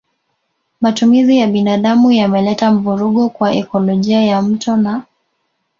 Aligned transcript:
Matumizi 0.81 1.37
ya 1.37 1.47
binadamu 1.47 2.11
yameleta 2.11 2.71
mvurugo 2.71 3.29
kwa 3.29 3.53
ekolojia 3.53 4.21
ya 4.23 4.41
mto 4.41 4.77
na 4.77 5.01